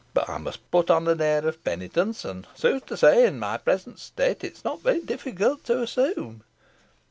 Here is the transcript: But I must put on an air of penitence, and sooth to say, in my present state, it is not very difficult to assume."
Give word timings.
But 0.15 0.27
I 0.27 0.39
must 0.39 0.71
put 0.71 0.89
on 0.89 1.07
an 1.07 1.21
air 1.21 1.47
of 1.47 1.63
penitence, 1.63 2.25
and 2.25 2.47
sooth 2.55 2.87
to 2.87 2.97
say, 2.97 3.27
in 3.27 3.37
my 3.37 3.57
present 3.59 3.99
state, 3.99 4.43
it 4.43 4.53
is 4.53 4.63
not 4.65 4.81
very 4.81 5.01
difficult 5.01 5.63
to 5.65 5.83
assume." 5.83 6.41